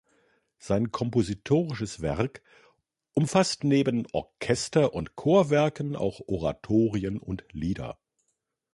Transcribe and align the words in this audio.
Sein 0.57 0.91
kompositorisches 0.91 2.01
Werk 2.01 2.41
umfasst 3.13 3.63
neben 3.63 4.07
Orchester- 4.13 4.95
und 4.95 5.15
Chorwerken 5.15 5.95
auch 5.95 6.21
Oratorien 6.27 7.19
und 7.19 7.43
Lieder. 7.51 7.99